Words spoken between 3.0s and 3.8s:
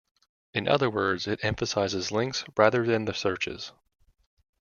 the searches.